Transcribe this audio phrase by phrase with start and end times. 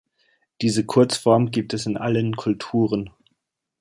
[0.61, 3.11] Diese Kurzform gibt es in allen Kulturen.